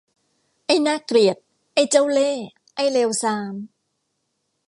[0.65, 1.37] ไอ้น่าเกลียด
[1.73, 3.53] ไอ้เจ้าเล่ห์ ไอ้เลวทราม!